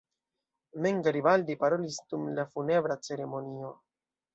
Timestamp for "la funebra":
2.41-3.03